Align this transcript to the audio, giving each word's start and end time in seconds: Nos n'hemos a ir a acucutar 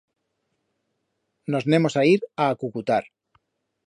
Nos 1.55 1.67
n'hemos 1.71 1.97
a 2.03 2.05
ir 2.13 2.25
a 2.45 2.47
acucutar 2.55 3.01